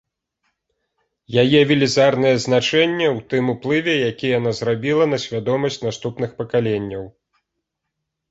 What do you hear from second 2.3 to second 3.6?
значэнне ў тым